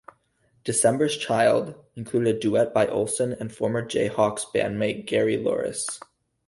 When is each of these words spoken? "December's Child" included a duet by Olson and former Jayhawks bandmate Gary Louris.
"December's 0.63 1.15
Child" 1.15 1.75
included 1.95 2.35
a 2.35 2.39
duet 2.39 2.73
by 2.73 2.87
Olson 2.87 3.33
and 3.33 3.53
former 3.53 3.85
Jayhawks 3.87 4.45
bandmate 4.51 5.05
Gary 5.05 5.37
Louris. 5.37 5.99